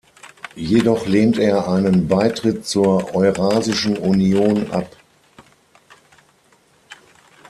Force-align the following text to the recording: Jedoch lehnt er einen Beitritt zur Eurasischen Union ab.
Jedoch 0.55 1.05
lehnt 1.05 1.37
er 1.37 1.67
einen 1.67 2.07
Beitritt 2.07 2.65
zur 2.65 3.13
Eurasischen 3.13 3.99
Union 3.99 4.71
ab. 4.71 4.89